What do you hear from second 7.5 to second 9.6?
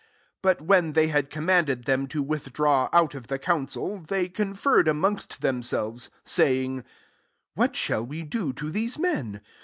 What shall we do to hese men?